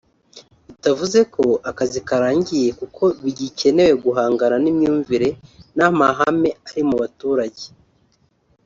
bitavuze 0.67 1.19
ko 1.33 1.45
akazi 1.69 1.99
karangiye 2.07 2.69
kuko 2.79 3.03
bigikenewe 3.23 3.93
guhangana 4.03 4.55
n’imyumvire 4.63 5.29
n’amahame 5.77 6.49
ari 6.69 6.83
mu 6.89 6.95
baturage 7.01 7.63